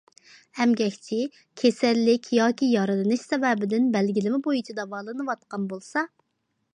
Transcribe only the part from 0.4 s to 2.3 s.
ئەمگەكچى كېسەللىك